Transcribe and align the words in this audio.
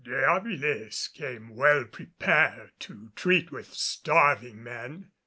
De 0.03 0.09
Avilés 0.23 1.13
came 1.13 1.55
well 1.55 1.85
prepared 1.85 2.71
to 2.79 3.11
treat 3.15 3.51
with 3.51 3.71
starving 3.71 4.63
men. 4.63 5.11